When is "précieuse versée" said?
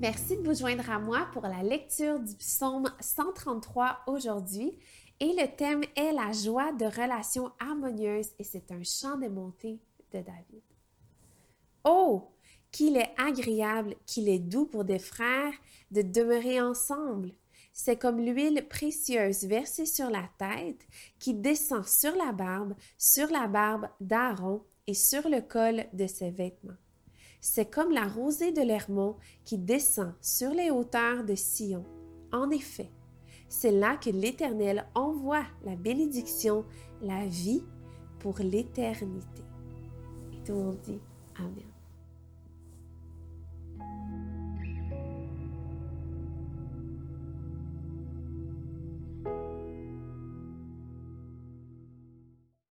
18.70-19.84